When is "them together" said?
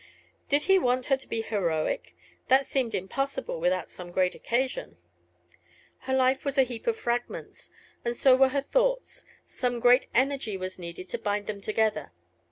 11.45-12.13